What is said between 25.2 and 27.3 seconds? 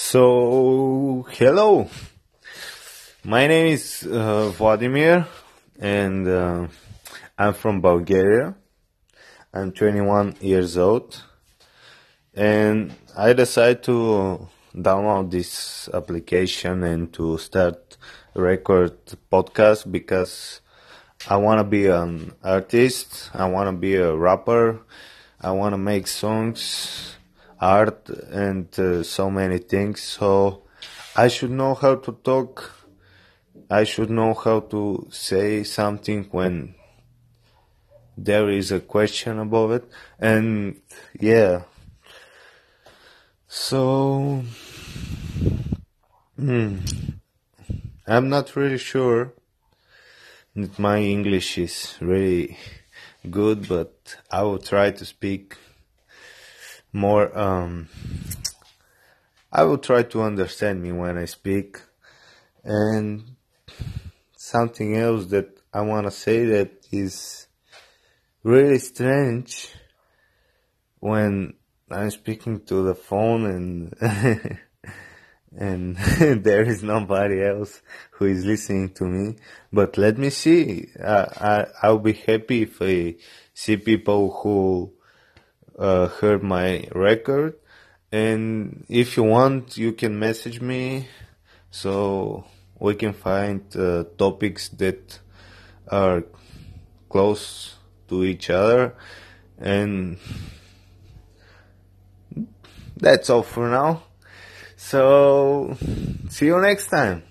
I want to make songs,